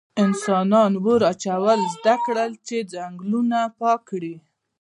[0.25, 4.35] انسانان اور اچول زده کړل چې ځنګلونه پاک کړي.